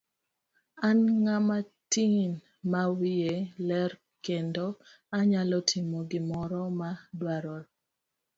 An 0.87 0.97
ng'ama 1.23 1.57
tin 1.91 2.31
ma 2.71 2.81
wiye 2.97 3.35
ler 3.67 3.91
kendo 4.25 4.65
anyalo 5.17 5.57
timo 5.69 5.99
gimoro 6.11 6.61
ma 6.79 6.89
adwaro. 6.99 7.55